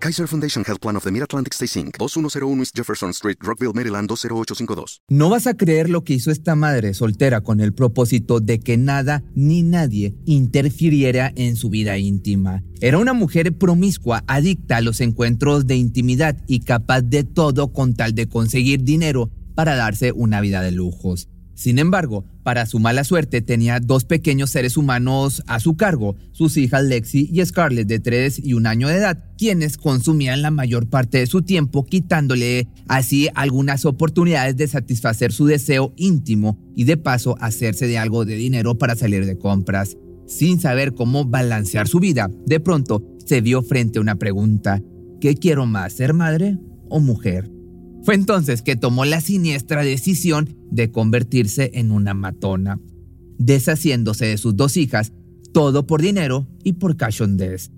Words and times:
Kaiser 0.00 0.28
Foundation 0.28 0.64
Health 0.64 0.80
Plan 0.80 0.96
of 0.96 1.02
the 1.02 1.10
Mid-Atlantic 1.10 1.54
Stay 1.54 1.66
Inc., 1.80 1.98
2101 1.98 2.60
East 2.60 2.76
Jefferson 2.76 3.10
Street, 3.10 3.36
Rockville, 3.40 3.72
Maryland 3.74 4.08
20852. 4.08 5.02
No 5.08 5.28
vas 5.28 5.46
a 5.48 5.54
creer 5.54 5.90
lo 5.90 6.04
que 6.04 6.14
hizo 6.14 6.30
esta 6.30 6.54
madre 6.54 6.94
soltera 6.94 7.40
con 7.40 7.60
el 7.60 7.72
propósito 7.72 8.38
de 8.38 8.60
que 8.60 8.76
nada 8.76 9.24
ni 9.34 9.62
nadie 9.62 10.14
interfiriera 10.24 11.32
en 11.34 11.56
su 11.56 11.68
vida 11.68 11.98
íntima. 11.98 12.62
Era 12.80 12.98
una 12.98 13.12
mujer 13.12 13.56
promiscua, 13.56 14.22
adicta 14.28 14.76
a 14.76 14.80
los 14.80 15.00
encuentros 15.00 15.66
de 15.66 15.76
intimidad 15.76 16.36
y 16.46 16.60
capaz 16.60 17.02
de 17.02 17.24
todo 17.24 17.72
con 17.72 17.94
tal 17.94 18.14
de 18.14 18.28
conseguir 18.28 18.84
dinero 18.84 19.30
para 19.56 19.74
darse 19.74 20.12
una 20.12 20.40
vida 20.40 20.62
de 20.62 20.70
lujos. 20.70 21.28
Sin 21.58 21.80
embargo, 21.80 22.24
para 22.44 22.66
su 22.66 22.78
mala 22.78 23.02
suerte 23.02 23.40
tenía 23.40 23.80
dos 23.80 24.04
pequeños 24.04 24.50
seres 24.50 24.76
humanos 24.76 25.42
a 25.48 25.58
su 25.58 25.76
cargo, 25.76 26.14
sus 26.30 26.56
hijas 26.56 26.84
Lexi 26.84 27.28
y 27.32 27.44
Scarlett 27.44 27.88
de 27.88 27.98
3 27.98 28.42
y 28.44 28.52
un 28.52 28.68
año 28.68 28.86
de 28.86 28.94
edad, 28.94 29.24
quienes 29.36 29.76
consumían 29.76 30.40
la 30.40 30.52
mayor 30.52 30.88
parte 30.88 31.18
de 31.18 31.26
su 31.26 31.42
tiempo 31.42 31.84
quitándole 31.84 32.68
así 32.86 33.28
algunas 33.34 33.86
oportunidades 33.86 34.56
de 34.56 34.68
satisfacer 34.68 35.32
su 35.32 35.46
deseo 35.46 35.92
íntimo 35.96 36.56
y 36.76 36.84
de 36.84 36.96
paso 36.96 37.34
hacerse 37.40 37.88
de 37.88 37.98
algo 37.98 38.24
de 38.24 38.36
dinero 38.36 38.78
para 38.78 38.94
salir 38.94 39.26
de 39.26 39.36
compras. 39.36 39.96
Sin 40.28 40.60
saber 40.60 40.94
cómo 40.94 41.24
balancear 41.24 41.88
su 41.88 41.98
vida, 41.98 42.30
de 42.46 42.60
pronto 42.60 43.02
se 43.26 43.40
vio 43.40 43.62
frente 43.62 43.98
a 43.98 44.02
una 44.02 44.14
pregunta, 44.14 44.80
¿qué 45.20 45.34
quiero 45.34 45.66
más, 45.66 45.94
ser 45.94 46.14
madre 46.14 46.56
o 46.88 47.00
mujer? 47.00 47.57
Fue 48.08 48.14
entonces 48.14 48.62
que 48.62 48.74
tomó 48.74 49.04
la 49.04 49.20
siniestra 49.20 49.82
decisión 49.82 50.56
de 50.70 50.90
convertirse 50.90 51.72
en 51.74 51.90
una 51.90 52.14
matona, 52.14 52.80
deshaciéndose 53.36 54.24
de 54.24 54.38
sus 54.38 54.56
dos 54.56 54.78
hijas, 54.78 55.12
todo 55.52 55.86
por 55.86 56.00
dinero 56.00 56.48
y 56.64 56.72
por 56.72 56.96
cachondez. 56.96 57.70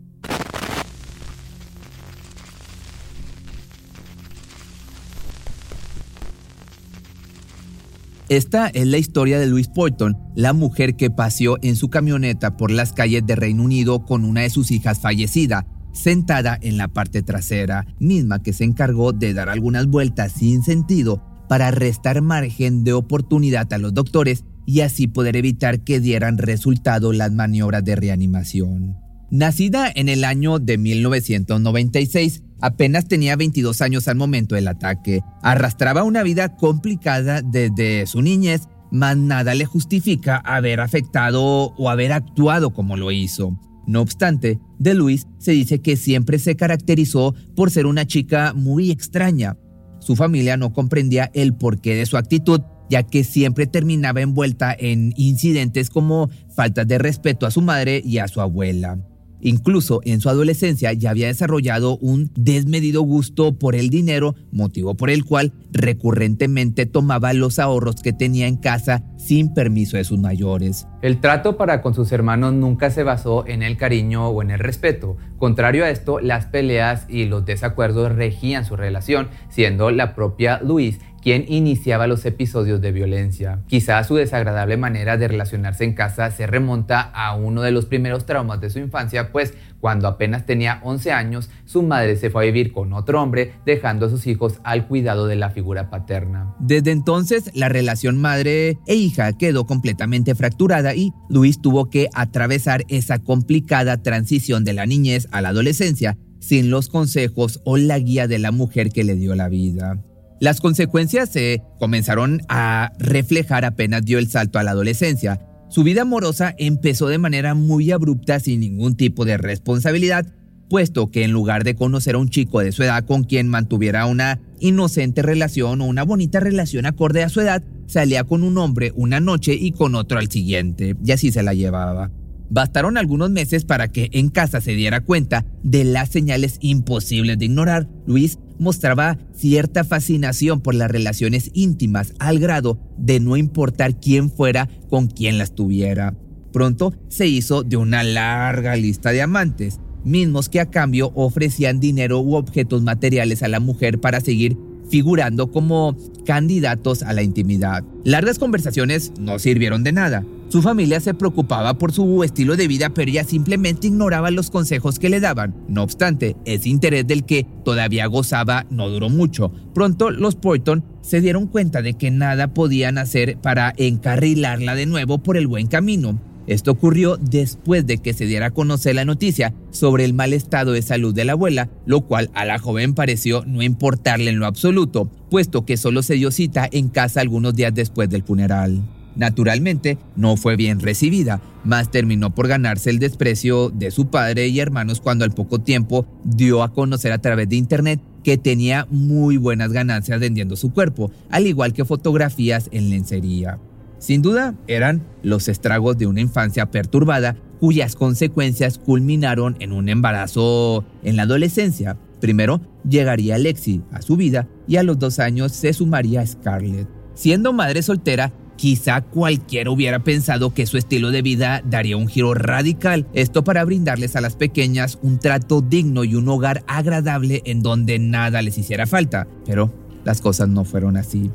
Esta 8.29 8.69
es 8.69 8.87
la 8.87 8.99
historia 8.99 9.41
de 9.41 9.49
Louise 9.49 9.73
Poyton, 9.75 10.17
la 10.37 10.53
mujer 10.53 10.95
que 10.95 11.11
paseó 11.11 11.59
en 11.61 11.75
su 11.75 11.91
camioneta 11.91 12.57
por 12.57 12.71
las 12.71 12.93
calles 12.93 13.27
de 13.27 13.35
Reino 13.35 13.65
Unido 13.65 14.05
con 14.05 14.25
una 14.25 14.43
de 14.43 14.51
sus 14.51 14.71
hijas 14.71 15.01
fallecida, 15.01 15.67
sentada 15.93 16.59
en 16.61 16.77
la 16.77 16.89
parte 16.89 17.23
trasera, 17.23 17.87
misma 17.99 18.43
que 18.43 18.53
se 18.53 18.65
encargó 18.65 19.13
de 19.13 19.35
dar 19.35 19.49
algunas 19.49 19.87
vueltas 19.87 20.33
sin 20.33 20.63
sentido 20.63 21.23
para 21.49 21.71
restar 21.71 22.23
margen 22.23 22.85
de 22.85 22.93
oportunidad 22.93 23.73
a 23.73 23.79
los 23.79 23.93
doctores 23.93 24.45
y 24.67 24.83
así 24.83 25.09
poder 25.09 25.37
evitar 25.37 25.81
que 25.81 25.99
dieran 25.99 26.39
resultado 26.39 27.13
las 27.13 27.33
maniobras 27.33 27.85
de 27.85 27.97
reanimación. 27.97 28.97
Nacida 29.31 29.91
en 29.95 30.09
el 30.09 30.25
año 30.25 30.59
de 30.59 30.79
1996, 30.79 32.43
apenas 32.61 33.07
tenía 33.07 33.37
22 33.37 33.81
años 33.81 34.09
al 34.09 34.17
momento 34.17 34.55
del 34.55 34.69
ataque. 34.69 35.21
Arrastraba 35.43 36.03
una 36.05 36.23
vida 36.23 36.57
complicada 36.57 37.43
desde 37.43 38.07
su 38.07 38.23
niñez, 38.23 38.69
mas 38.91 39.17
nada 39.17 39.55
le 39.55 39.67
justifica 39.67 40.37
haber 40.37 40.81
afectado 40.81 41.43
o 41.43 41.91
haber 41.91 42.13
actuado 42.13 42.71
como 42.71 42.97
lo 42.97 43.13
hizo. 43.13 43.59
No 43.91 44.03
obstante, 44.03 44.61
de 44.79 44.95
Luis 44.95 45.27
se 45.39 45.51
dice 45.51 45.81
que 45.81 45.97
siempre 45.97 46.39
se 46.39 46.55
caracterizó 46.55 47.35
por 47.57 47.73
ser 47.73 47.87
una 47.87 48.07
chica 48.07 48.53
muy 48.55 48.93
extraña. 48.93 49.57
Su 49.99 50.15
familia 50.15 50.57
no 50.57 50.73
comprendía 50.73 51.29
el 51.35 51.55
porqué 51.55 51.97
de 51.97 52.07
su 52.07 52.17
actitud, 52.17 52.61
ya 52.89 53.03
que 53.03 53.25
siempre 53.25 53.67
terminaba 53.67 54.21
envuelta 54.21 54.73
en 54.79 55.13
incidentes 55.17 55.91
como 55.91 56.31
faltas 56.55 56.87
de 56.87 56.99
respeto 56.99 57.47
a 57.47 57.51
su 57.51 57.63
madre 57.63 58.01
y 58.05 58.19
a 58.19 58.29
su 58.29 58.41
abuela. 58.41 58.97
Incluso 59.41 60.01
en 60.05 60.21
su 60.21 60.29
adolescencia 60.29 60.93
ya 60.93 61.11
había 61.11 61.27
desarrollado 61.29 61.97
un 61.99 62.31
desmedido 62.35 63.03
gusto 63.03 63.59
por 63.59 63.75
el 63.75 63.91
dinero, 63.91 64.35
motivo 64.53 64.95
por 64.95 65.11
el 65.11 65.25
cual 65.25 65.53
recurrentemente 65.73 66.87
tomaba 66.87 67.33
los 67.33 67.59
ahorros 67.59 68.03
que 68.03 68.13
tenía 68.13 68.47
en 68.47 68.57
casa 68.57 69.05
sin 69.17 69.55
permiso 69.55 69.97
de 69.97 70.05
sus 70.05 70.19
mayores. 70.19 70.87
El 71.03 71.21
trato 71.21 71.57
para 71.57 71.83
con 71.83 71.95
sus 71.95 72.13
hermanos 72.13 72.53
nunca 72.55 72.91
se 72.91 73.03
basó 73.03 73.47
en 73.47 73.63
el 73.63 73.77
cariño 73.77 74.29
o 74.29 74.43
en 74.43 74.51
el 74.51 74.59
respeto. 74.59 75.17
Contrario 75.39 75.85
a 75.85 75.91
esto, 75.91 76.21
las 76.21 76.47
peleas 76.47 77.07
y 77.09 77.25
los 77.25 77.47
desacuerdos 77.47 78.13
regían 78.13 78.65
su 78.65 78.77
relación, 78.77 79.29
siendo 79.49 79.91
la 79.91 80.15
propia 80.15 80.61
Luis 80.63 80.99
quien 81.23 81.45
iniciaba 81.49 82.07
los 82.07 82.25
episodios 82.25 82.81
de 82.81 82.93
violencia. 82.93 83.61
Quizá 83.67 84.03
su 84.05 84.17
desagradable 84.17 84.77
manera 84.77 85.17
de 85.17 85.29
relacionarse 85.29 85.85
en 85.85 85.95
casa 85.95 86.31
se 86.31 86.47
remonta 86.47 87.01
a 87.01 87.35
uno 87.35 87.63
de 87.63 87.73
los 87.73 87.87
primeros 87.87 88.27
traumas 88.27 88.61
de 88.61 88.71
su 88.71 88.79
infancia, 88.79 89.33
pues 89.33 89.55
cuando 89.81 90.09
apenas 90.09 90.45
tenía 90.45 90.81
11 90.85 91.13
años, 91.13 91.51
su 91.65 91.83
madre 91.83 92.17
se 92.17 92.31
fue 92.31 92.43
a 92.43 92.47
vivir 92.47 92.73
con 92.73 92.93
otro 92.93 93.23
hombre, 93.23 93.55
dejando 93.65 94.07
a 94.07 94.11
sus 94.11 94.27
hijos 94.27 94.61
al 94.63 94.87
cuidado 94.87 95.27
de 95.27 95.37
la 95.37 95.51
figura 95.51 95.91
paterna. 95.91 96.55
Desde 96.61 96.91
entonces, 96.91 97.51
la 97.55 97.69
relación 97.69 98.21
madre 98.21 98.79
e 98.87 98.95
hija 98.95 99.33
quedó 99.33 99.67
completamente 99.67 100.35
fracturada 100.35 100.95
y 100.95 101.13
Luis 101.29 101.61
tuvo 101.61 101.89
que 101.89 102.09
atravesar 102.15 102.85
esa 102.89 103.19
complicada 103.19 104.03
transición 104.03 104.65
de 104.65 104.75
la 104.75 104.87
niñez 104.87 105.29
a 105.33 105.41
la 105.41 105.49
adolescencia 105.49 106.19
sin 106.41 106.71
los 106.71 106.89
consejos 106.89 107.61
o 107.65 107.77
la 107.77 107.99
guía 107.99 108.27
de 108.27 108.39
la 108.39 108.51
mujer 108.51 108.91
que 108.91 109.05
le 109.05 109.15
dio 109.15 109.35
la 109.35 109.49
vida. 109.49 110.03
Las 110.41 110.63
consecuencias 110.63 111.29
se 111.29 111.63
comenzaron 111.79 112.41
a 112.49 112.93
reflejar 112.99 113.67
apenas 113.67 114.07
dio 114.07 114.19
el 114.19 114.31
salto 114.31 114.59
a 114.59 114.63
la 114.63 114.71
adolescencia. 114.71 115.39
Su 115.69 115.85
vida 115.85 116.03
amorosa 116.03 116.55
empezó 116.57 117.09
de 117.09 117.19
manera 117.19 117.55
muy 117.55 117.91
abrupta 117.91 118.41
sin 118.41 118.61
ningún 118.61 118.97
tipo 118.97 119.27
de 119.27 119.37
responsabilidad, 119.37 120.27
puesto 120.71 121.11
que 121.11 121.25
en 121.25 121.33
lugar 121.33 121.63
de 121.63 121.75
conocer 121.75 122.15
a 122.15 122.19
un 122.19 122.31
chico 122.31 122.61
de 122.61 122.73
su 122.73 122.83
edad 122.83 123.05
con 123.05 123.25
quien 123.25 123.49
mantuviera 123.49 124.07
una 124.07 124.41
inocente 124.61 125.21
relación 125.21 125.83
o 125.83 125.85
una 125.85 126.05
bonita 126.05 126.41
relación 126.41 126.87
acorde 126.87 127.23
a 127.23 127.29
su 127.29 127.43
edad, 127.43 127.63
salía 127.87 128.25
con 128.25 128.43
un 128.43 128.57
hombre 128.57 128.93
una 128.97 129.21
noche 129.21 129.53
y 129.53 129.73
con 129.73 129.95
otro 129.95 130.19
al 130.19 130.31
siguiente, 130.31 130.97
y 131.05 131.13
así 131.13 131.33
se 131.33 131.43
la 131.43 131.53
llevaba. 131.53 132.11
Bastaron 132.49 132.97
algunos 132.97 133.31
meses 133.31 133.65
para 133.67 133.89
que 133.89 134.09
en 134.13 134.31
casa 134.31 134.63
se 134.63 134.73
diera 134.73 135.03
cuenta 135.03 135.45
de 135.63 135.85
las 135.85 136.09
señales 136.09 136.57
imposibles 136.61 137.39
de 137.39 137.45
ignorar. 137.45 137.89
Luis 138.07 138.39
mostraba 138.61 139.19
cierta 139.35 139.83
fascinación 139.83 140.61
por 140.61 140.77
las 140.77 140.91
relaciones 140.91 141.51
íntimas 141.55 142.13
al 142.21 142.39
grado 142.39 142.79
de 142.97 143.19
no 143.19 143.37
importar 143.37 143.99
quién 143.99 144.31
fuera 144.31 144.69
con 144.89 145.09
quien 145.09 145.39
las 145.39 145.55
tuviera. 145.55 146.15
Pronto 146.53 146.93
se 147.09 147.27
hizo 147.27 147.63
de 147.63 147.77
una 147.77 148.05
larga 148.05 148.77
lista 148.77 149.11
de 149.11 149.23
amantes, 149.23 149.81
mismos 150.05 150.49
que 150.49 150.61
a 150.61 150.71
cambio 150.71 151.11
ofrecían 151.15 151.81
dinero 151.81 152.21
u 152.21 152.35
objetos 152.35 152.83
materiales 152.83 153.43
a 153.43 153.49
la 153.49 153.61
mujer 153.61 153.99
para 153.99 154.21
seguir 154.21 154.57
figurando 154.91 155.51
como 155.51 155.97
candidatos 156.27 157.03
a 157.03 157.13
la 157.13 157.23
intimidad. 157.23 157.83
Largas 158.05 158.39
conversaciones 158.39 159.13
no 159.19 159.39
sirvieron 159.39 159.85
de 159.85 159.93
nada. 159.93 160.25
Su 160.51 160.63
familia 160.63 160.99
se 160.99 161.15
preocupaba 161.15 161.75
por 161.75 161.93
su 161.93 162.25
estilo 162.25 162.57
de 162.57 162.67
vida, 162.67 162.91
pero 162.91 163.09
ella 163.09 163.23
simplemente 163.23 163.87
ignoraba 163.87 164.33
los 164.33 164.51
consejos 164.51 164.99
que 164.99 165.09
le 165.09 165.21
daban. 165.21 165.55
No 165.69 165.85
obstante, 165.85 166.35
ese 166.45 166.69
interés 166.69 167.07
del 167.07 167.25
que 167.25 167.47
todavía 167.65 168.07
gozaba 168.07 168.67
no 168.69 168.89
duró 168.89 169.09
mucho. 169.11 169.53
Pronto 169.73 170.11
los 170.11 170.35
Poyton 170.35 170.83
se 171.03 171.21
dieron 171.21 171.47
cuenta 171.47 171.83
de 171.83 171.95
que 171.95 172.11
nada 172.11 172.53
podían 172.53 172.99
hacer 172.99 173.39
para 173.39 173.73
encarrilarla 173.77 174.75
de 174.75 174.87
nuevo 174.87 175.19
por 175.19 175.37
el 175.37 175.47
buen 175.47 175.69
camino. 175.69 176.21
Esto 176.49 176.73
ocurrió 176.73 177.17
después 177.17 177.87
de 177.87 177.99
que 177.99 178.13
se 178.13 178.27
diera 178.27 178.47
a 178.47 178.51
conocer 178.51 178.97
la 178.97 179.05
noticia 179.05 179.55
sobre 179.71 180.05
el 180.05 180.15
mal 180.15 180.33
estado 180.33 180.73
de 180.73 180.83
salud 180.83 181.15
de 181.15 181.25
la 181.25 181.33
abuela, 181.35 181.71
lo 181.87 182.01
cual 182.01 182.29
a 182.35 182.45
la 182.45 182.59
joven 182.59 182.95
pareció 182.95 183.45
no 183.47 183.63
importarle 183.63 184.31
en 184.31 184.41
lo 184.41 184.47
absoluto, 184.47 185.09
puesto 185.31 185.65
que 185.65 185.77
solo 185.77 186.03
se 186.03 186.15
dio 186.15 186.33
cita 186.33 186.69
en 186.73 186.89
casa 186.89 187.21
algunos 187.21 187.55
días 187.55 187.73
después 187.73 188.11
del 188.11 188.25
funeral. 188.25 188.83
Naturalmente, 189.17 189.99
no 190.17 190.37
fue 190.37 190.57
bien 190.57 190.81
recibida, 190.81 191.41
mas 191.65 191.91
terminó 191.91 192.35
por 192.35 192.49
ganarse 192.49 192.91
el 192.91 192.99
desprecio 192.99 193.71
de 193.71 193.91
su 193.91 194.07
padre 194.07 194.49
y 194.49 194.61
hermanos 194.61 195.01
cuando 195.01 195.25
al 195.25 195.33
poco 195.33 195.59
tiempo 195.61 196.07
dio 196.25 196.63
a 196.63 196.73
conocer 196.73 197.13
a 197.13 197.19
través 197.19 197.49
de 197.49 197.57
internet 197.57 198.01
que 198.23 198.39
tenía 198.39 198.87
muy 198.91 199.37
buenas 199.37 199.73
ganancias 199.73 200.21
vendiendo 200.21 200.57
su 200.57 200.73
cuerpo, 200.73 201.11
al 201.31 201.47
igual 201.47 201.73
que 201.73 201.85
fotografías 201.85 202.69
en 202.73 202.91
lencería. 202.91 203.59
Sin 203.99 204.23
duda, 204.23 204.55
eran 204.67 205.03
los 205.23 205.49
estragos 205.49 205.99
de 205.99 206.07
una 206.07 206.21
infancia 206.21 206.71
perturbada 206.71 207.37
cuyas 207.61 207.95
consecuencias 207.95 208.79
culminaron 208.79 209.57
en 209.61 209.73
un 209.73 209.91
embarazo 209.91 210.87
en 211.03 211.17
la 211.17 211.25
adolescencia. 211.25 211.99
Primero 212.19 212.63
llegaría 212.89 213.37
Lexi 213.37 213.83
a 213.93 214.01
su 214.01 214.17
vida 214.17 214.49
y 214.67 214.77
a 214.77 214.83
los 214.83 214.99
dos 214.99 215.19
años 215.19 215.53
se 215.53 215.75
sumaría 215.75 216.27
Scarlett. 216.27 216.89
Siendo 217.13 217.53
madre 217.53 217.83
soltera, 217.83 218.33
quizá 218.61 219.01
cualquiera 219.01 219.71
hubiera 219.71 220.01
pensado 220.01 220.53
que 220.53 220.67
su 220.67 220.77
estilo 220.77 221.11
de 221.11 221.23
vida 221.23 221.63
daría 221.65 221.97
un 221.97 222.09
giro 222.09 222.35
radical, 222.35 223.07
esto 223.15 223.43
para 223.43 223.65
brindarles 223.65 224.17
a 224.17 224.21
las 224.21 224.37
pequeñas 224.37 224.99
un 225.01 225.19
trato 225.19 225.63
digno 225.63 226.05
y 226.05 226.15
un 226.15 226.29
hogar 226.29 226.63
agradable 226.67 227.41
en 227.47 227.63
donde 227.63 227.99
nada 227.99 228.43
les 228.43 228.59
hiciera 228.59 228.87
falta. 228.87 229.27
Pero 229.47 229.73
las 230.05 230.21
cosas 230.21 230.51
no 230.51 230.67
fueron 230.67 230.99
así. 230.99 231.31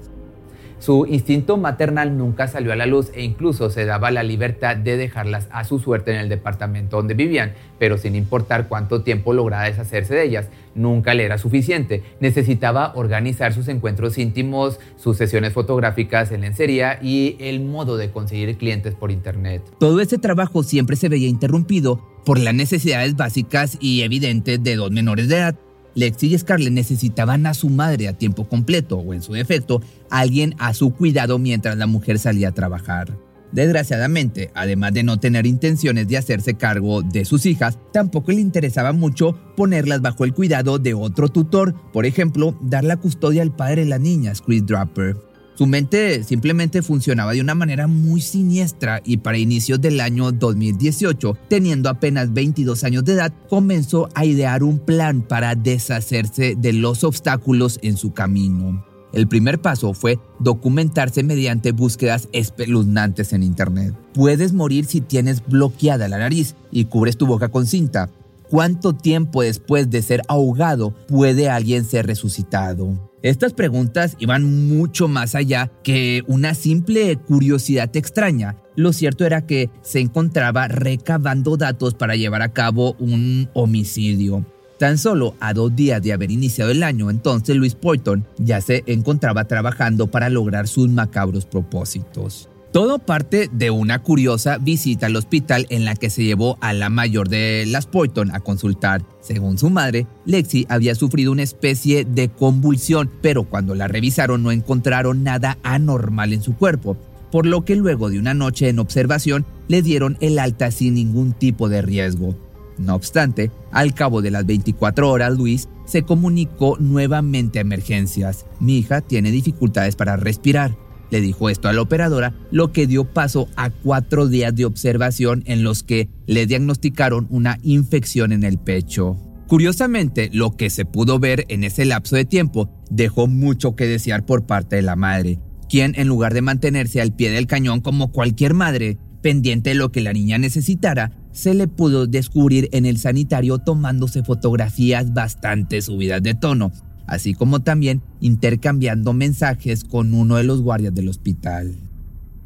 Su 0.79 1.05
instinto 1.05 1.57
maternal 1.57 2.17
nunca 2.17 2.47
salió 2.47 2.73
a 2.73 2.75
la 2.75 2.85
luz 2.85 3.11
e 3.13 3.23
incluso 3.23 3.69
se 3.69 3.85
daba 3.85 4.11
la 4.11 4.23
libertad 4.23 4.75
de 4.75 4.97
dejarlas 4.97 5.47
a 5.51 5.63
su 5.63 5.79
suerte 5.79 6.11
en 6.11 6.17
el 6.17 6.29
departamento 6.29 6.97
donde 6.97 7.13
vivían, 7.13 7.53
pero 7.79 7.97
sin 7.97 8.15
importar 8.15 8.67
cuánto 8.67 9.01
tiempo 9.01 9.33
lograra 9.33 9.65
deshacerse 9.65 10.13
de 10.13 10.23
ellas, 10.23 10.49
nunca 10.75 11.13
le 11.13 11.23
era 11.23 11.37
suficiente. 11.37 12.03
Necesitaba 12.19 12.93
organizar 12.95 13.53
sus 13.53 13.67
encuentros 13.67 14.17
íntimos, 14.17 14.79
sus 14.97 15.17
sesiones 15.17 15.53
fotográficas 15.53 16.31
en 16.31 16.41
lencería 16.41 16.99
y 17.01 17.37
el 17.39 17.61
modo 17.61 17.97
de 17.97 18.11
conseguir 18.11 18.57
clientes 18.57 18.93
por 18.93 19.11
internet. 19.11 19.61
Todo 19.79 20.01
ese 20.01 20.17
trabajo 20.17 20.63
siempre 20.63 20.95
se 20.95 21.09
veía 21.09 21.27
interrumpido 21.27 22.03
por 22.25 22.39
las 22.39 22.53
necesidades 22.53 23.15
básicas 23.15 23.77
y 23.79 24.01
evidentes 24.01 24.61
de 24.61 24.75
dos 24.75 24.91
menores 24.91 25.29
de 25.29 25.37
edad, 25.37 25.55
Lexi 25.95 26.33
y 26.33 26.37
Scarlett 26.37 26.73
necesitaban 26.73 27.45
a 27.47 27.53
su 27.53 27.69
madre 27.69 28.07
a 28.07 28.13
tiempo 28.13 28.47
completo 28.47 28.97
o 28.97 29.13
en 29.13 29.21
su 29.21 29.33
defecto, 29.33 29.81
alguien 30.09 30.53
a 30.59 30.73
su 30.73 30.93
cuidado 30.93 31.39
mientras 31.39 31.77
la 31.77 31.87
mujer 31.87 32.19
salía 32.19 32.49
a 32.49 32.53
trabajar. 32.53 33.17
Desgraciadamente, 33.51 34.51
además 34.53 34.93
de 34.93 35.03
no 35.03 35.19
tener 35.19 35.45
intenciones 35.45 36.09
de 36.09 36.17
hacerse 36.17 36.55
cargo 36.55 37.01
de 37.01 37.23
sus 37.23 37.45
hijas, 37.45 37.79
tampoco 37.93 38.33
le 38.33 38.41
interesaba 38.41 38.91
mucho 38.91 39.37
ponerlas 39.55 40.01
bajo 40.01 40.25
el 40.25 40.33
cuidado 40.33 40.77
de 40.77 40.93
otro 40.93 41.29
tutor, 41.29 41.73
por 41.93 42.05
ejemplo, 42.05 42.57
dar 42.61 42.83
la 42.83 42.97
custodia 42.97 43.41
al 43.41 43.55
padre 43.55 43.83
de 43.83 43.89
la 43.89 43.97
niña, 43.97 44.33
Chris 44.45 44.65
Draper. 44.65 45.15
Su 45.57 45.67
mente 45.67 46.23
simplemente 46.25 46.81
funcionaba 46.81 47.31
de 47.31 47.39
una 47.39 47.55
manera 47.55 47.87
muy 47.87 48.19
siniestra 48.19 49.01
y 49.05 49.17
para 49.17 49.37
inicios 49.37 49.79
del 49.79 50.01
año 50.01 50.33
2018, 50.33 51.37
teniendo 51.47 51.89
apenas 51.89 52.33
22 52.33 52.83
años 52.83 53.05
de 53.05 53.13
edad, 53.13 53.33
comenzó 53.49 54.09
a 54.15 54.25
idear 54.25 54.63
un 54.63 54.79
plan 54.79 55.21
para 55.21 55.55
deshacerse 55.55 56.55
de 56.57 56.73
los 56.73 57.05
obstáculos 57.05 57.79
en 57.81 57.95
su 57.95 58.11
camino. 58.11 58.85
El 59.13 59.29
primer 59.29 59.61
paso 59.61 59.93
fue 59.93 60.19
documentarse 60.39 61.23
mediante 61.23 61.71
búsquedas 61.71 62.27
espeluznantes 62.33 63.31
en 63.31 63.43
Internet. 63.43 63.95
Puedes 64.13 64.51
morir 64.51 64.83
si 64.83 64.99
tienes 64.99 65.41
bloqueada 65.45 66.09
la 66.09 66.17
nariz 66.17 66.55
y 66.69 66.85
cubres 66.85 67.15
tu 67.15 67.25
boca 67.25 67.47
con 67.47 67.65
cinta. 67.65 68.09
¿Cuánto 68.49 68.93
tiempo 68.93 69.41
después 69.41 69.89
de 69.89 70.01
ser 70.01 70.21
ahogado 70.27 70.91
puede 71.07 71.49
alguien 71.49 71.85
ser 71.85 72.07
resucitado? 72.07 73.14
Estas 73.25 73.53
preguntas 73.53 74.15
iban 74.19 74.67
mucho 74.67 75.07
más 75.07 75.33
allá 75.33 75.71
que 75.81 76.23
una 76.27 76.53
simple 76.53 77.15
curiosidad 77.15 77.89
extraña. 77.97 78.55
Lo 78.75 78.93
cierto 78.93 79.25
era 79.25 79.47
que 79.47 79.71
se 79.81 79.99
encontraba 79.99 80.67
recabando 80.67 81.57
datos 81.57 81.95
para 81.95 82.15
llevar 82.15 82.43
a 82.43 82.53
cabo 82.53 82.95
un 82.99 83.49
homicidio. 83.55 84.45
Tan 84.77 84.99
solo 84.99 85.33
a 85.39 85.55
dos 85.55 85.75
días 85.75 86.03
de 86.03 86.13
haber 86.13 86.29
iniciado 86.29 86.69
el 86.69 86.83
año, 86.83 87.09
entonces 87.09 87.55
Luis 87.55 87.73
Poyton 87.73 88.27
ya 88.37 88.61
se 88.61 88.83
encontraba 88.85 89.45
trabajando 89.45 90.05
para 90.05 90.29
lograr 90.29 90.67
sus 90.67 90.87
macabros 90.89 91.47
propósitos. 91.47 92.47
Todo 92.75 92.99
parte 92.99 93.49
de 93.53 93.71
una 93.71 94.03
curiosa 94.03 94.57
visita 94.57 95.05
al 95.05 95.15
hospital 95.15 95.65
en 95.69 95.85
la 95.85 95.95
que 95.95 96.09
se 96.09 96.25
llevó 96.25 96.57
a 96.59 96.73
la 96.73 96.89
mayor 96.89 97.29
de 97.29 97.63
las 97.65 97.87
Poyton 97.87 98.35
a 98.35 98.41
consultar. 98.41 99.01
Según 99.21 99.57
su 99.57 99.69
madre, 99.69 100.07
Lexi 100.25 100.65
había 100.67 100.93
sufrido 100.93 101.31
una 101.31 101.43
especie 101.43 102.03
de 102.03 102.27
convulsión, 102.27 103.09
pero 103.21 103.45
cuando 103.45 103.75
la 103.75 103.87
revisaron 103.87 104.43
no 104.43 104.51
encontraron 104.51 105.23
nada 105.23 105.57
anormal 105.63 106.33
en 106.33 106.41
su 106.41 106.57
cuerpo, 106.57 106.97
por 107.31 107.45
lo 107.45 107.63
que 107.63 107.77
luego 107.77 108.09
de 108.09 108.19
una 108.19 108.33
noche 108.33 108.67
en 108.67 108.79
observación 108.79 109.45
le 109.69 109.81
dieron 109.81 110.17
el 110.19 110.37
alta 110.37 110.69
sin 110.69 110.95
ningún 110.95 111.31
tipo 111.31 111.69
de 111.69 111.81
riesgo. 111.81 112.35
No 112.77 112.95
obstante, 112.95 113.51
al 113.71 113.93
cabo 113.93 114.21
de 114.21 114.31
las 114.31 114.45
24 114.45 115.09
horas, 115.09 115.37
Luis 115.37 115.69
se 115.85 116.03
comunicó 116.03 116.75
nuevamente 116.77 117.59
a 117.59 117.61
emergencias. 117.61 118.45
Mi 118.59 118.79
hija 118.79 118.99
tiene 118.99 119.31
dificultades 119.31 119.95
para 119.95 120.17
respirar. 120.17 120.75
Le 121.11 121.21
dijo 121.21 121.49
esto 121.49 121.67
a 121.67 121.73
la 121.73 121.81
operadora, 121.81 122.33
lo 122.51 122.71
que 122.71 122.87
dio 122.87 123.05
paso 123.05 123.47
a 123.55 123.69
cuatro 123.69 124.27
días 124.27 124.55
de 124.55 124.65
observación 124.65 125.43
en 125.45 125.63
los 125.63 125.83
que 125.83 126.09
le 126.25 126.45
diagnosticaron 126.45 127.27
una 127.29 127.57
infección 127.61 128.31
en 128.31 128.43
el 128.43 128.57
pecho. 128.57 129.17
Curiosamente, 129.47 130.29
lo 130.33 130.57
que 130.57 130.69
se 130.69 130.85
pudo 130.85 131.19
ver 131.19 131.45
en 131.49 131.63
ese 131.63 131.85
lapso 131.85 132.15
de 132.15 132.25
tiempo 132.25 132.69
dejó 132.89 133.27
mucho 133.27 133.75
que 133.75 133.85
desear 133.85 134.25
por 134.25 134.47
parte 134.47 134.77
de 134.77 134.81
la 134.81 134.95
madre, 134.95 135.39
quien 135.69 135.93
en 135.97 136.07
lugar 136.07 136.33
de 136.33 136.41
mantenerse 136.41 136.99
al 136.99 137.15
pie 137.15 137.29
del 137.29 137.45
cañón 137.45 137.81
como 137.81 138.11
cualquier 138.11 138.55
madre, 138.55 138.97
pendiente 139.21 139.71
de 139.71 139.75
lo 139.75 139.91
que 139.91 140.01
la 140.01 140.13
niña 140.13 140.37
necesitara, 140.37 141.11
se 141.31 141.53
le 141.53 141.67
pudo 141.67 142.07
descubrir 142.07 142.69
en 142.71 142.85
el 142.85 142.97
sanitario 142.97 143.59
tomándose 143.59 144.23
fotografías 144.23 145.13
bastante 145.13 145.81
subidas 145.81 146.23
de 146.23 146.33
tono, 146.33 146.71
así 147.07 147.33
como 147.33 147.61
también 147.61 148.01
intercambiando 148.21 149.13
mensajes 149.13 149.83
con 149.83 150.13
uno 150.13 150.37
de 150.37 150.43
los 150.43 150.61
guardias 150.61 150.93
del 150.93 151.09
hospital. 151.09 151.75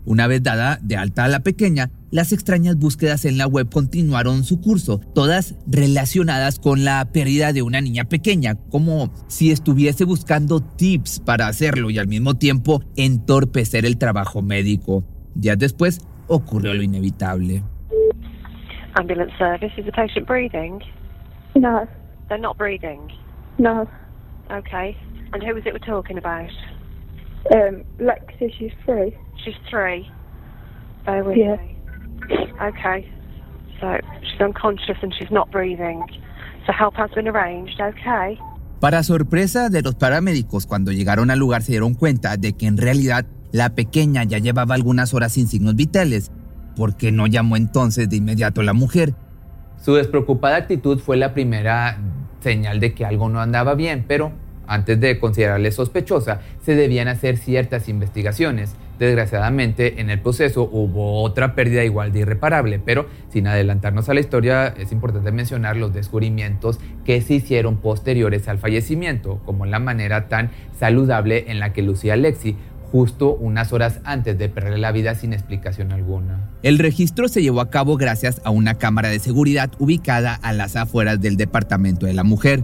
Una 0.06 0.28
vez 0.28 0.42
dada 0.42 0.80
de 0.82 0.96
alta 0.96 1.26
a 1.26 1.28
la 1.28 1.42
pequeña, 1.42 1.92
las 2.10 2.32
extrañas 2.32 2.78
búsquedas 2.78 3.26
en 3.26 3.38
la 3.38 3.46
web 3.46 3.70
continuaron 3.70 4.44
su 4.44 4.60
curso, 4.60 5.00
todas 5.14 5.54
relacionadas 5.68 6.58
con 6.58 6.84
la 6.84 7.06
pérdida 7.12 7.54
de 7.54 7.62
una 7.62 7.80
niña 7.82 8.06
pequeña, 8.06 8.56
como 8.56 9.14
si 9.28 9.52
estuviese 9.52 10.06
buscando 10.06 10.62
tips 10.62 11.20
para 11.20 11.48
hacerlo 11.48 11.92
y 11.92 12.00
al 12.00 12.08
mismo 12.08 12.36
tiempo 12.36 12.82
entorpecer 12.96 13.86
el 13.86 13.98
trabajo 13.98 14.42
médico. 14.42 15.04
Días 15.36 15.60
después 15.60 16.00
ocurrió 16.28 16.74
lo 16.74 16.82
inevitable. 16.82 17.62
Ambulance 18.96 19.34
service, 19.38 19.72
is 19.78 19.86
the 19.86 19.92
patient 19.92 20.26
breathing? 20.28 20.80
No, 21.56 21.88
They're 22.30 22.42
not 22.42 22.58
breathing. 22.58 23.00
no. 23.58 23.88
Okay. 24.52 24.98
And 25.34 25.44
who 25.44 25.54
was 25.54 25.64
it 25.66 25.74
we're 25.74 25.80
talking 25.80 26.18
about? 26.18 26.50
Um, 27.54 27.84
Lexi, 28.00 28.52
she's 28.58 28.72
free. 28.86 29.16
She's 29.44 29.56
three. 29.70 30.10
Bear 31.06 31.24
with 31.24 31.38
Yeah. 31.38 31.58
me. 31.58 31.76
Okay. 32.62 33.08
So 33.80 33.98
she's 34.22 34.42
unconscious 34.42 34.98
and 35.02 35.14
she's 35.18 35.32
not 35.32 35.50
breathing. 35.52 36.04
So 36.66 36.74
help 36.74 36.96
has 36.98 37.10
been 37.12 37.28
arranged, 37.28 37.80
okay? 37.80 38.38
Para 38.82 39.04
sorpresa 39.04 39.70
de 39.70 39.82
los 39.82 39.96
paramédicos, 39.96 40.66
cuando 40.68 40.92
llegaron 40.92 41.32
al 41.32 41.40
lugar 41.40 41.62
se 41.62 41.72
dieron 41.74 41.94
cuenta 41.96 42.38
de 42.38 42.54
que 42.54 42.68
en 42.68 42.78
realidad 42.78 43.26
la 43.52 43.70
pequeña 43.70 44.24
ya 44.26 44.38
llevaba 44.38 44.76
algunas 44.76 45.14
horas 45.14 45.34
sin 45.34 45.48
signos 45.48 45.76
vitales. 45.76 46.32
¿Por 46.76 46.96
qué 46.96 47.12
no 47.12 47.28
llamó 47.28 47.56
entonces 47.58 48.10
de 48.10 48.18
inmediato 48.18 48.62
a 48.62 48.64
la 48.64 48.74
mujer? 48.74 49.14
Su 49.82 49.96
despreocupada 49.96 50.58
actitud 50.58 51.00
fue 51.00 51.18
la 51.18 51.34
primera 51.34 51.98
señal 52.42 52.80
de 52.80 52.94
que 52.94 53.06
algo 53.06 53.28
no 53.30 53.40
andaba 53.42 53.76
bien, 53.76 54.06
pero 54.08 54.32
antes 54.70 55.00
de 55.00 55.20
considerarle 55.20 55.72
sospechosa, 55.72 56.40
se 56.64 56.76
debían 56.76 57.08
hacer 57.08 57.38
ciertas 57.38 57.90
investigaciones. 57.90 58.76
Desgraciadamente, 59.00 60.02
en 60.02 60.10
el 60.10 60.20
proceso 60.20 60.70
hubo 60.72 61.22
otra 61.24 61.56
pérdida 61.56 61.84
igual 61.84 62.12
de 62.12 62.20
irreparable, 62.20 62.80
pero 62.80 63.08
sin 63.30 63.48
adelantarnos 63.48 64.10
a 64.10 64.14
la 64.14 64.20
historia, 64.20 64.68
es 64.68 64.92
importante 64.92 65.32
mencionar 65.32 65.78
los 65.78 65.94
descubrimientos 65.94 66.80
que 67.06 67.22
se 67.22 67.36
hicieron 67.36 67.78
posteriores 67.78 68.48
al 68.48 68.60
fallecimiento, 68.60 69.40
como 69.46 69.66
la 69.66 69.80
manera 69.80 70.28
tan 70.28 70.52
saludable 70.78 71.46
en 71.48 71.60
la 71.60 71.74
que 71.74 71.82
lucía 71.82 72.16
Lexi, 72.18 72.58
justo 72.92 73.36
unas 73.36 73.72
horas 73.72 74.00
antes 74.04 74.38
de 74.38 74.50
perder 74.50 74.80
la 74.80 74.92
vida 74.92 75.16
sin 75.16 75.34
explicación 75.34 75.92
alguna. 75.92 76.50
El 76.64 76.80
registro 76.80 77.28
se 77.28 77.42
llevó 77.42 77.62
a 77.62 77.70
cabo 77.70 77.98
gracias 77.98 78.42
a 78.44 78.50
una 78.50 78.76
cámara 78.76 79.10
de 79.10 79.20
seguridad 79.20 79.72
ubicada 79.80 80.36
a 80.36 80.54
las 80.54 80.76
afueras 80.76 81.22
del 81.22 81.38
departamento 81.38 82.06
de 82.06 82.14
la 82.14 82.24
mujer. 82.24 82.64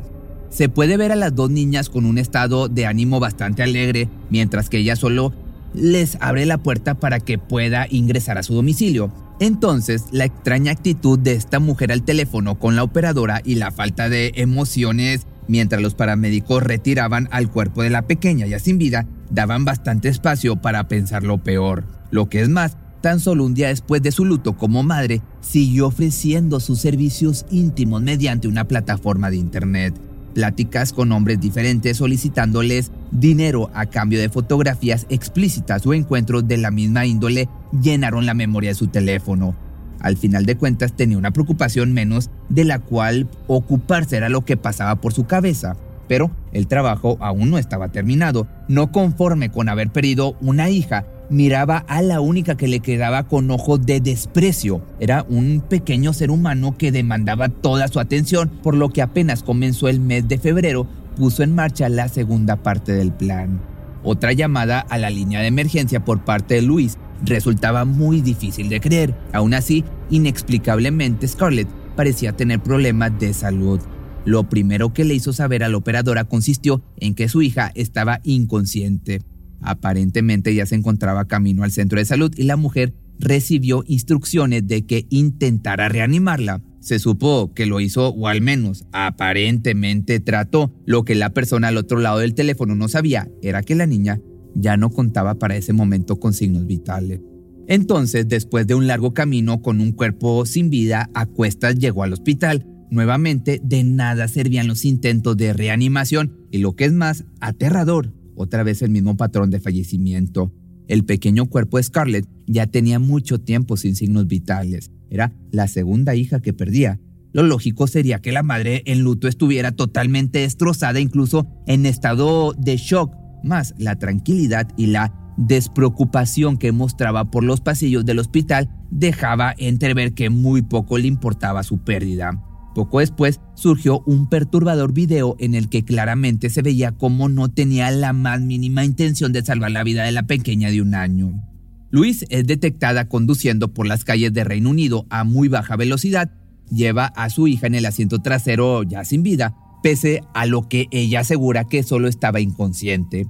Se 0.55 0.69
puede 0.69 0.95
ver 0.95 1.11
a 1.11 1.17
las 1.17 1.35
dos 1.35 1.49
niñas 1.49 1.89
con 1.89 2.05
un 2.05 2.17
estado 2.17 2.69
de 2.69 2.85
ánimo 2.85 3.19
bastante 3.19 3.61
alegre, 3.61 4.07
mientras 4.29 4.69
que 4.69 4.77
ella 4.77 4.95
solo 4.95 5.33
les 5.73 6.17
abre 6.21 6.45
la 6.45 6.59
puerta 6.59 6.93
para 6.93 7.19
que 7.19 7.37
pueda 7.37 7.87
ingresar 7.89 8.37
a 8.37 8.43
su 8.43 8.53
domicilio. 8.53 9.11
Entonces, 9.41 10.05
la 10.13 10.23
extraña 10.23 10.71
actitud 10.71 11.19
de 11.19 11.33
esta 11.33 11.59
mujer 11.59 11.91
al 11.91 12.03
teléfono 12.03 12.57
con 12.57 12.77
la 12.77 12.83
operadora 12.83 13.41
y 13.43 13.55
la 13.55 13.71
falta 13.71 14.07
de 14.07 14.31
emociones 14.35 15.27
mientras 15.49 15.81
los 15.81 15.93
paramédicos 15.93 16.63
retiraban 16.63 17.27
al 17.31 17.51
cuerpo 17.51 17.83
de 17.83 17.89
la 17.89 18.03
pequeña 18.03 18.47
ya 18.47 18.59
sin 18.59 18.77
vida, 18.77 19.05
daban 19.29 19.65
bastante 19.65 20.07
espacio 20.07 20.55
para 20.55 20.87
pensar 20.87 21.23
lo 21.23 21.37
peor. 21.37 21.83
Lo 22.11 22.29
que 22.29 22.39
es 22.39 22.47
más, 22.47 22.77
tan 23.01 23.19
solo 23.19 23.43
un 23.43 23.55
día 23.55 23.67
después 23.67 24.01
de 24.01 24.13
su 24.13 24.23
luto 24.23 24.53
como 24.53 24.83
madre, 24.83 25.21
siguió 25.41 25.87
ofreciendo 25.87 26.61
sus 26.61 26.79
servicios 26.79 27.45
íntimos 27.51 28.01
mediante 28.01 28.47
una 28.47 28.69
plataforma 28.69 29.29
de 29.29 29.35
internet. 29.35 29.93
Pláticas 30.35 30.91
con 30.91 31.13
hombres 31.13 31.39
diferentes 31.39 31.95
solicitándoles 31.95 32.91
dinero 33.09 33.71
a 33.73 33.85
cambio 33.85 34.19
de 34.19 34.27
fotografías 34.27 35.07
explícitas 35.09 35.85
o 35.87 35.93
encuentros 35.93 36.45
de 36.45 36.57
la 36.57 36.71
misma 36.71 37.05
índole 37.05 37.47
llenaron 37.81 38.25
la 38.25 38.33
memoria 38.33 38.71
de 38.71 38.75
su 38.75 38.87
teléfono. 38.87 39.55
Al 40.01 40.17
final 40.17 40.45
de 40.45 40.57
cuentas 40.57 40.93
tenía 40.93 41.17
una 41.17 41.31
preocupación 41.31 41.93
menos 41.93 42.29
de 42.49 42.65
la 42.65 42.79
cual 42.79 43.29
ocuparse 43.47 44.17
era 44.17 44.27
lo 44.27 44.43
que 44.43 44.57
pasaba 44.57 44.97
por 44.97 45.13
su 45.13 45.25
cabeza. 45.25 45.77
Pero 46.09 46.31
el 46.51 46.67
trabajo 46.67 47.17
aún 47.21 47.49
no 47.49 47.57
estaba 47.57 47.87
terminado. 47.87 48.45
No 48.67 48.91
conforme 48.91 49.49
con 49.51 49.69
haber 49.69 49.89
perdido 49.89 50.35
una 50.41 50.69
hija, 50.69 51.05
miraba 51.29 51.77
a 51.87 52.01
la 52.01 52.21
única 52.21 52.55
que 52.55 52.67
le 52.67 52.79
quedaba 52.79 53.27
con 53.27 53.49
ojos 53.51 53.85
de 53.85 53.99
desprecio. 53.99 54.81
Era 54.99 55.25
un 55.27 55.61
pequeño 55.67 56.13
ser 56.13 56.31
humano 56.31 56.77
que 56.77 56.91
demandaba 56.91 57.49
toda 57.49 57.87
su 57.87 57.99
atención, 57.99 58.49
por 58.61 58.75
lo 58.75 58.89
que 58.89 59.01
apenas 59.01 59.43
comenzó 59.43 59.87
el 59.87 59.99
mes 59.99 60.27
de 60.27 60.37
febrero, 60.37 60.87
puso 61.15 61.43
en 61.43 61.55
marcha 61.55 61.89
la 61.89 62.07
segunda 62.07 62.57
parte 62.57 62.91
del 62.91 63.11
plan. 63.11 63.61
Otra 64.03 64.33
llamada 64.33 64.79
a 64.79 64.97
la 64.97 65.09
línea 65.09 65.41
de 65.41 65.47
emergencia 65.47 66.05
por 66.05 66.23
parte 66.23 66.55
de 66.55 66.61
Luis 66.61 66.97
resultaba 67.23 67.85
muy 67.85 68.21
difícil 68.21 68.69
de 68.69 68.79
creer. 68.79 69.15
Aún 69.33 69.53
así, 69.53 69.83
inexplicablemente 70.09 71.27
Scarlett 71.27 71.67
parecía 71.95 72.33
tener 72.33 72.61
problemas 72.61 73.17
de 73.19 73.33
salud. 73.33 73.79
Lo 74.25 74.49
primero 74.49 74.93
que 74.93 75.05
le 75.05 75.13
hizo 75.13 75.33
saber 75.33 75.63
a 75.63 75.69
la 75.69 75.77
operadora 75.77 76.25
consistió 76.25 76.81
en 76.97 77.15
que 77.15 77.29
su 77.29 77.41
hija 77.41 77.71
estaba 77.75 78.21
inconsciente. 78.23 79.21
Aparentemente 79.65 80.53
ya 80.53 80.65
se 80.65 80.75
encontraba 80.75 81.25
camino 81.25 81.63
al 81.63 81.71
centro 81.71 81.99
de 81.99 82.05
salud 82.05 82.31
y 82.37 82.43
la 82.43 82.55
mujer 82.55 82.93
recibió 83.19 83.83
instrucciones 83.87 84.67
de 84.67 84.85
que 84.85 85.07
intentara 85.09 85.89
reanimarla. 85.89 86.61
Se 86.79 86.99
supo 86.99 87.53
que 87.53 87.65
lo 87.65 87.79
hizo 87.79 88.09
o 88.09 88.27
al 88.27 88.41
menos 88.41 88.85
aparentemente 88.91 90.19
trató. 90.19 90.73
Lo 90.85 91.03
que 91.03 91.15
la 91.15 91.31
persona 91.31 91.69
al 91.69 91.77
otro 91.77 91.99
lado 91.99 92.19
del 92.19 92.35
teléfono 92.35 92.75
no 92.75 92.87
sabía 92.87 93.29
era 93.41 93.63
que 93.63 93.75
la 93.75 93.87
niña 93.87 94.21
ya 94.53 94.77
no 94.77 94.89
contaba 94.89 95.35
para 95.35 95.57
ese 95.57 95.73
momento 95.73 96.19
con 96.19 96.33
signos 96.33 96.65
vitales. 96.67 97.21
Entonces, 97.67 98.27
después 98.27 98.67
de 98.67 98.75
un 98.75 98.85
largo 98.85 99.13
camino 99.13 99.61
con 99.61 99.81
un 99.81 99.91
cuerpo 99.91 100.45
sin 100.45 100.69
vida, 100.69 101.09
a 101.15 101.25
cuestas 101.25 101.75
llegó 101.75 102.03
al 102.03 102.13
hospital 102.13 102.67
Nuevamente, 102.89 103.59
de 103.63 103.83
nada 103.83 104.27
servían 104.27 104.67
los 104.67 104.85
intentos 104.85 105.35
de 105.37 105.53
reanimación 105.53 106.37
y 106.51 106.59
lo 106.59 106.75
que 106.75 106.85
es 106.85 106.93
más 106.93 107.25
aterrador, 107.39 108.13
otra 108.35 108.63
vez 108.63 108.81
el 108.81 108.89
mismo 108.89 109.17
patrón 109.17 109.49
de 109.49 109.59
fallecimiento. 109.59 110.53
El 110.87 111.03
pequeño 111.05 111.47
cuerpo 111.47 111.77
de 111.77 111.83
Scarlett 111.83 112.27
ya 112.45 112.67
tenía 112.67 112.99
mucho 112.99 113.39
tiempo 113.39 113.77
sin 113.77 113.95
signos 113.95 114.27
vitales. 114.27 114.91
Era 115.09 115.33
la 115.51 115.67
segunda 115.67 116.15
hija 116.15 116.41
que 116.41 116.53
perdía. 116.53 116.99
Lo 117.33 117.43
lógico 117.43 117.87
sería 117.87 118.19
que 118.19 118.31
la 118.31 118.43
madre 118.43 118.83
en 118.85 119.01
luto 119.01 119.27
estuviera 119.27 119.71
totalmente 119.71 120.39
destrozada, 120.39 120.99
incluso 120.99 121.47
en 121.67 121.85
estado 121.85 122.53
de 122.53 122.77
shock, 122.77 123.13
más 123.43 123.73
la 123.77 123.97
tranquilidad 123.97 124.69
y 124.77 124.87
la 124.87 125.13
despreocupación 125.37 126.57
que 126.57 126.71
mostraba 126.71 127.29
por 127.29 127.43
los 127.43 127.61
pasillos 127.61 128.05
del 128.05 128.19
hospital 128.19 128.69
dejaba 128.89 129.53
entrever 129.57 130.13
que 130.13 130.29
muy 130.29 130.61
poco 130.61 130.97
le 130.97 131.07
importaba 131.07 131.63
su 131.63 131.83
pérdida. 131.83 132.41
Poco 132.75 132.99
después 132.99 133.39
surgió 133.55 134.01
un 134.05 134.27
perturbador 134.27 134.91
video 134.91 135.37
en 135.39 135.55
el 135.55 135.69
que 135.69 135.85
claramente 135.85 136.49
se 136.49 136.61
veía 136.61 136.91
cómo 136.91 137.29
no 137.29 137.47
tenía 137.47 137.89
la 137.89 138.11
más 138.11 138.41
mínima 138.41 138.83
intención 138.83 139.31
de 139.31 139.45
salvar 139.45 139.71
la 139.71 139.85
vida 139.85 140.03
de 140.03 140.11
la 140.11 140.27
pequeña 140.27 140.69
de 140.69 140.81
un 140.81 140.93
año. 140.93 141.41
Luis 141.89 142.25
es 142.29 142.45
detectada 142.45 143.07
conduciendo 143.07 143.73
por 143.73 143.87
las 143.87 144.03
calles 144.03 144.33
de 144.33 144.43
Reino 144.43 144.71
Unido 144.71 145.05
a 145.09 145.23
muy 145.23 145.47
baja 145.47 145.77
velocidad, 145.77 146.31
lleva 146.69 147.05
a 147.05 147.29
su 147.29 147.47
hija 147.47 147.65
en 147.67 147.75
el 147.75 147.85
asiento 147.85 148.19
trasero 148.19 148.83
ya 148.83 149.05
sin 149.05 149.23
vida, 149.23 149.55
pese 149.81 150.21
a 150.33 150.45
lo 150.45 150.67
que 150.67 150.87
ella 150.91 151.21
asegura 151.21 151.63
que 151.63 151.81
solo 151.81 152.09
estaba 152.09 152.41
inconsciente. 152.41 153.27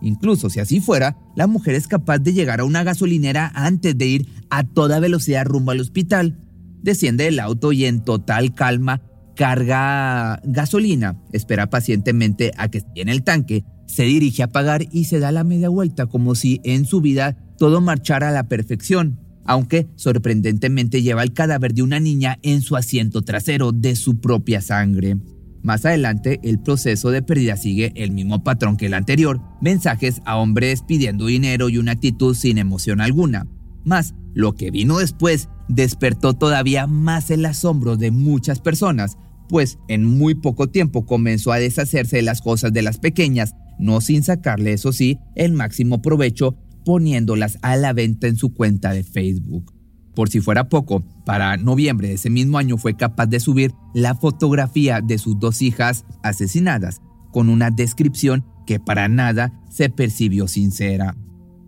Incluso 0.00 0.50
si 0.50 0.60
así 0.60 0.78
fuera, 0.78 1.16
la 1.34 1.48
mujer 1.48 1.74
es 1.74 1.88
capaz 1.88 2.20
de 2.20 2.32
llegar 2.32 2.60
a 2.60 2.64
una 2.64 2.84
gasolinera 2.84 3.50
antes 3.56 3.98
de 3.98 4.06
ir 4.06 4.28
a 4.50 4.62
toda 4.62 5.00
velocidad 5.00 5.46
rumbo 5.46 5.72
al 5.72 5.80
hospital 5.80 6.47
desciende 6.82 7.24
del 7.24 7.40
auto 7.40 7.72
y 7.72 7.84
en 7.84 8.04
total 8.04 8.54
calma 8.54 9.02
carga 9.38 10.40
gasolina, 10.42 11.16
espera 11.32 11.70
pacientemente 11.70 12.50
a 12.56 12.68
que 12.68 12.78
esté 12.78 13.02
en 13.02 13.08
el 13.08 13.22
tanque, 13.22 13.64
se 13.86 14.02
dirige 14.02 14.42
a 14.42 14.48
pagar 14.48 14.86
y 14.90 15.04
se 15.04 15.20
da 15.20 15.30
la 15.30 15.44
media 15.44 15.68
vuelta 15.68 16.06
como 16.06 16.34
si 16.34 16.60
en 16.64 16.84
su 16.84 17.00
vida 17.00 17.36
todo 17.56 17.80
marchara 17.80 18.30
a 18.30 18.32
la 18.32 18.48
perfección, 18.48 19.20
aunque 19.44 19.86
sorprendentemente 19.94 21.02
lleva 21.02 21.22
el 21.22 21.32
cadáver 21.32 21.72
de 21.72 21.82
una 21.82 22.00
niña 22.00 22.38
en 22.42 22.62
su 22.62 22.76
asiento 22.76 23.22
trasero 23.22 23.70
de 23.70 23.94
su 23.94 24.20
propia 24.20 24.60
sangre. 24.60 25.16
Más 25.62 25.84
adelante, 25.84 26.40
el 26.42 26.60
proceso 26.60 27.10
de 27.10 27.22
pérdida 27.22 27.56
sigue 27.56 27.92
el 27.94 28.10
mismo 28.10 28.42
patrón 28.42 28.76
que 28.76 28.86
el 28.86 28.94
anterior, 28.94 29.40
mensajes 29.60 30.20
a 30.24 30.36
hombres 30.36 30.82
pidiendo 30.82 31.26
dinero 31.26 31.68
y 31.68 31.78
una 31.78 31.92
actitud 31.92 32.34
sin 32.34 32.58
emoción 32.58 33.00
alguna. 33.00 33.46
Más, 33.88 34.14
lo 34.34 34.54
que 34.54 34.70
vino 34.70 34.98
después 34.98 35.48
despertó 35.66 36.34
todavía 36.34 36.86
más 36.86 37.30
el 37.30 37.46
asombro 37.46 37.96
de 37.96 38.10
muchas 38.10 38.60
personas, 38.60 39.16
pues 39.48 39.78
en 39.88 40.04
muy 40.04 40.34
poco 40.34 40.68
tiempo 40.68 41.06
comenzó 41.06 41.52
a 41.52 41.58
deshacerse 41.58 42.16
de 42.16 42.22
las 42.22 42.42
cosas 42.42 42.70
de 42.74 42.82
las 42.82 42.98
pequeñas, 42.98 43.54
no 43.78 44.02
sin 44.02 44.22
sacarle, 44.22 44.74
eso 44.74 44.92
sí, 44.92 45.18
el 45.34 45.54
máximo 45.54 46.02
provecho 46.02 46.54
poniéndolas 46.84 47.58
a 47.62 47.76
la 47.76 47.94
venta 47.94 48.26
en 48.26 48.36
su 48.36 48.52
cuenta 48.52 48.92
de 48.92 49.04
Facebook. 49.04 49.72
Por 50.14 50.28
si 50.28 50.40
fuera 50.40 50.68
poco, 50.68 51.02
para 51.24 51.56
noviembre 51.56 52.08
de 52.08 52.14
ese 52.14 52.28
mismo 52.28 52.58
año 52.58 52.76
fue 52.76 52.94
capaz 52.94 53.26
de 53.26 53.40
subir 53.40 53.72
la 53.94 54.14
fotografía 54.14 55.00
de 55.00 55.16
sus 55.16 55.40
dos 55.40 55.62
hijas 55.62 56.04
asesinadas, 56.22 57.00
con 57.32 57.48
una 57.48 57.70
descripción 57.70 58.44
que 58.66 58.80
para 58.80 59.08
nada 59.08 59.62
se 59.70 59.88
percibió 59.88 60.46
sincera. 60.46 61.16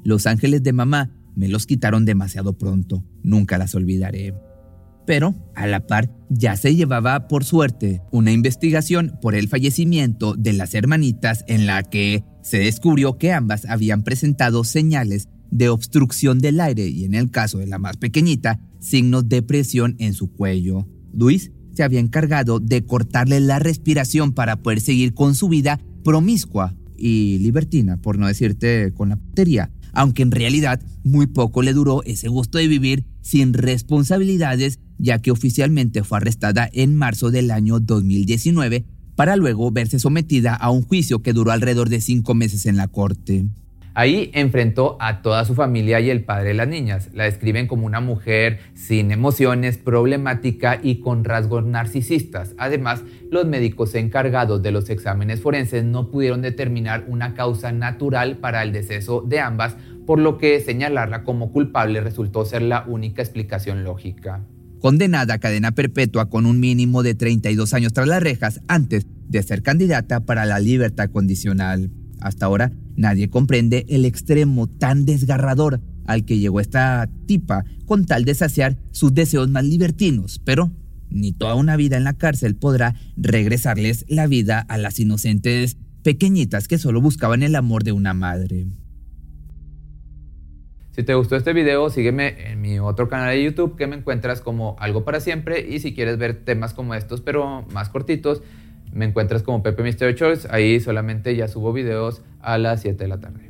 Los 0.05 0.27
ángeles 0.27 0.63
de 0.63 0.75
mamá 0.75 1.11
me 1.35 1.49
los 1.49 1.67
quitaron 1.67 2.05
demasiado 2.05 2.57
pronto, 2.57 3.05
nunca 3.23 3.59
las 3.59 3.75
olvidaré. 3.75 4.35
Pero, 5.07 5.35
a 5.57 5.67
la 5.67 5.87
par, 5.87 6.11
ya 6.29 6.57
se 6.57 6.75
llevaba, 6.77 7.27
por 7.27 7.45
suerte, 7.45 8.03
una 8.13 8.33
investigación 8.33 9.19
por 9.21 9.35
el 9.35 9.49
fallecimiento 9.49 10.35
de 10.35 10.53
las 10.53 10.75
hermanitas 10.75 11.45
en 11.49 11.67
la 11.67 11.83
que 11.83 12.23
se 12.43 12.59
descubrió 12.59 13.19
que 13.19 13.33
ambas 13.33 13.65
habían 13.65 14.03
presentado 14.03 14.63
señales 14.63 15.29
de 15.51 15.69
obstrucción 15.69 16.39
del 16.39 16.61
aire 16.61 16.87
y 16.87 17.05
en 17.05 17.15
el 17.15 17.31
caso 17.31 17.59
de 17.59 17.67
la 17.67 17.79
más 17.79 17.97
pequeñita, 17.97 18.61
signos 18.79 19.29
de 19.29 19.43
presión 19.43 19.97
en 19.99 20.15
su 20.15 20.33
cuello. 20.33 20.87
Luis 21.13 21.51
se 21.75 21.83
había 21.83 22.01
encargado 22.01 22.61
de 22.61 22.85
cortarle 22.85 23.41
la 23.41 23.59
respiración 23.59 24.33
para 24.33 24.63
poder 24.63 24.81
seguir 24.81 25.15
con 25.15 25.35
su 25.35 25.49
vida 25.49 25.81
promiscua 26.05 26.77
y 26.97 27.39
libertina, 27.39 27.97
por 27.97 28.19
no 28.19 28.27
decirte 28.27 28.93
con 28.93 29.09
la 29.09 29.17
putería 29.17 29.73
aunque 29.93 30.23
en 30.23 30.31
realidad 30.31 30.81
muy 31.05 31.27
poco 31.27 31.63
le 31.63 31.73
duró 31.73 32.03
ese 32.05 32.29
gusto 32.29 32.59
de 32.59 32.69
vivir 32.69 33.05
sin 33.21 33.53
responsabilidades, 33.53 34.79
ya 34.99 35.21
que 35.21 35.31
oficialmente 35.31 36.05
fue 36.05 36.19
arrestada 36.19 36.69
en 36.73 36.95
marzo 36.95 37.31
del 37.31 37.51
año 37.51 37.81
2019 37.81 38.85
para 39.17 39.37
luego 39.37 39.71
verse 39.71 39.99
sometida 39.99 40.55
a 40.55 40.71
un 40.71 40.83
juicio 40.83 41.23
que 41.23 41.33
duró 41.33 41.53
alrededor 41.53 41.89
de 41.89 42.01
cinco 42.01 42.35
meses 42.35 42.67
en 42.67 42.77
la 42.77 42.89
corte. 42.89 43.47
Ahí 43.95 44.31
enfrentó 44.35 44.97
a 45.01 45.21
toda 45.21 45.45
su 45.45 45.55
familia 45.55 46.01
y 46.01 46.11
el 46.11 46.25
padre 46.25 46.49
de 46.49 46.55
las 46.55 46.69
niñas. 46.69 47.11
La 47.13 47.25
describen 47.25 47.67
como 47.67 47.87
una 47.87 48.01
mujer 48.01 48.61
sin 48.75 49.11
emociones, 49.11 49.79
problemática 49.79 50.79
y 50.83 51.01
con 51.01 51.25
rasgos 51.25 51.65
narcisistas. 51.65 52.55
Además, 52.57 53.03
los 53.31 53.47
médicos 53.47 53.95
encargados 53.95 54.63
de 54.63 54.71
los 54.71 54.91
exámenes 54.91 55.41
forenses 55.41 55.85
no 55.85 56.11
pudieron 56.11 56.41
determinar 56.41 57.05
una 57.09 57.35
causa 57.35 57.73
natural 57.73 58.39
para 58.39 58.63
el 58.63 58.73
deceso 58.73 59.23
de 59.23 59.41
ambas, 59.41 59.77
por 60.07 60.19
lo 60.19 60.39
que 60.39 60.61
señalarla 60.61 61.25
como 61.25 61.53
culpable 61.53 62.01
resultó 62.01 62.45
ser 62.45 62.63
la 62.63 62.85
única 62.87 63.23
explicación 63.23 63.85
lógica. 63.85 64.45
Condenada 64.81 65.35
a 65.35 65.39
cadena 65.39 65.73
perpetua 65.73 66.31
con 66.31 66.47
un 66.47 66.59
mínimo 66.59 67.03
de 67.03 67.15
32 67.15 67.75
años 67.75 67.93
tras 67.93 68.09
las 68.09 68.23
rejas 68.23 68.61
antes 68.67 69.07
de 69.29 69.43
ser 69.43 69.63
candidata 69.63 70.21
para 70.21 70.47
la 70.47 70.59
libertad 70.59 71.11
condicional. 71.11 71.91
Hasta 72.21 72.47
ahora, 72.47 72.73
nadie 73.01 73.31
comprende 73.31 73.87
el 73.89 74.05
extremo 74.05 74.69
tan 74.69 75.07
desgarrador 75.07 75.81
al 76.07 76.25
que 76.25 76.39
llegó 76.39 76.61
esta 76.61 77.09
tipa 77.27 77.65
con 77.87 78.05
tal 78.05 78.25
de 78.25 78.35
saciar 78.35 78.77
sus 78.93 79.15
deseos 79.15 79.49
más 79.49 79.65
libertinos, 79.65 80.41
pero 80.45 80.71
ni 81.09 81.33
toda 81.33 81.55
una 81.55 81.77
vida 81.77 81.97
en 81.97 82.05
la 82.05 82.13
cárcel 82.13 82.57
podrá 82.57 82.95
regresarles 83.17 84.05
la 84.09 84.27
vida 84.27 84.61
a 84.61 84.77
las 84.77 85.01
inocentes 85.01 85.79
pequeñitas 86.03 86.69
que 86.69 86.79
solo 86.79 87.01
buscaban 87.01 87.43
el 87.43 87.57
amor 87.57 87.85
de 87.85 87.93
una 87.93 88.15
madre. 88.15 88.67
Si 90.93 91.03
te 91.03 91.15
gustó 91.15 91.37
este 91.37 91.55
video, 91.55 91.89
sígueme 91.89 92.51
en 92.51 92.61
mi 92.61 92.79
otro 92.79 93.09
canal 93.09 93.31
de 93.31 93.43
YouTube 93.43 93.77
que 93.77 93.87
me 93.87 93.97
encuentras 93.97 94.41
como 94.43 94.77
Algo 94.79 95.05
para 95.05 95.21
Siempre 95.21 95.67
y 95.67 95.79
si 95.81 95.95
quieres 95.95 96.19
ver 96.19 96.45
temas 96.45 96.75
como 96.75 96.95
estos 96.95 97.23
pero 97.23 97.65
más 97.73 97.89
cortitos, 97.89 98.43
me 98.93 99.05
encuentras 99.05 99.43
como 99.43 99.63
Pepe 99.63 99.83
Mystery 99.83 100.15
Choice. 100.15 100.49
Ahí 100.51 100.81
solamente 100.81 101.35
ya 101.37 101.49
subo 101.49 101.73
videos 101.73 102.23
a 102.41 102.59
las 102.59 102.83
7 102.83 102.97
de 103.05 103.09
la 103.09 103.19
tarde. 103.19 103.50